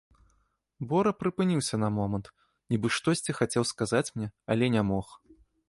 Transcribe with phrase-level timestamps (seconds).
[0.93, 2.31] Бора прыпыніўся на момант,
[2.73, 5.07] нібы штосьці хацеў сказаць мне, але не мог.